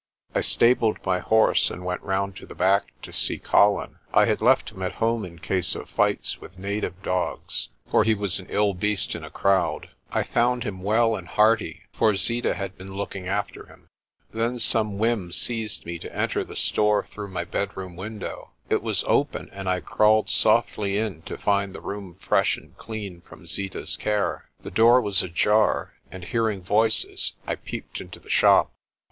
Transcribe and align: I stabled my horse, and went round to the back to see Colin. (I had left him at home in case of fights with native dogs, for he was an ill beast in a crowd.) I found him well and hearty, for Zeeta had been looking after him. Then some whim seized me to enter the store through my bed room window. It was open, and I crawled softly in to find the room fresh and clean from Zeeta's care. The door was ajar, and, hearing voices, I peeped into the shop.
I 0.33 0.41
stabled 0.41 0.97
my 1.05 1.19
horse, 1.19 1.69
and 1.69 1.85
went 1.85 2.01
round 2.01 2.35
to 2.37 2.47
the 2.47 2.55
back 2.55 2.85
to 3.03 3.13
see 3.13 3.37
Colin. 3.37 3.97
(I 4.11 4.25
had 4.25 4.41
left 4.41 4.71
him 4.71 4.81
at 4.81 4.93
home 4.93 5.23
in 5.23 5.37
case 5.37 5.75
of 5.75 5.91
fights 5.91 6.41
with 6.41 6.57
native 6.57 7.03
dogs, 7.03 7.69
for 7.91 8.03
he 8.03 8.15
was 8.15 8.39
an 8.39 8.47
ill 8.49 8.73
beast 8.73 9.13
in 9.13 9.23
a 9.23 9.29
crowd.) 9.29 9.89
I 10.09 10.23
found 10.23 10.63
him 10.63 10.81
well 10.81 11.15
and 11.15 11.27
hearty, 11.27 11.83
for 11.93 12.15
Zeeta 12.15 12.55
had 12.55 12.79
been 12.79 12.95
looking 12.95 13.27
after 13.27 13.67
him. 13.67 13.89
Then 14.31 14.57
some 14.57 14.97
whim 14.97 15.31
seized 15.31 15.85
me 15.85 15.99
to 15.99 16.15
enter 16.15 16.43
the 16.43 16.55
store 16.55 17.05
through 17.11 17.27
my 17.29 17.43
bed 17.43 17.77
room 17.77 17.95
window. 17.95 18.53
It 18.71 18.81
was 18.81 19.03
open, 19.05 19.51
and 19.53 19.69
I 19.69 19.81
crawled 19.81 20.31
softly 20.31 20.97
in 20.97 21.21
to 21.27 21.37
find 21.37 21.75
the 21.75 21.79
room 21.79 22.15
fresh 22.19 22.57
and 22.57 22.75
clean 22.75 23.21
from 23.21 23.45
Zeeta's 23.45 23.97
care. 23.97 24.49
The 24.61 24.71
door 24.71 24.99
was 24.99 25.21
ajar, 25.21 25.93
and, 26.09 26.23
hearing 26.23 26.63
voices, 26.63 27.33
I 27.45 27.53
peeped 27.53 28.01
into 28.01 28.19
the 28.19 28.31
shop. 28.31 28.71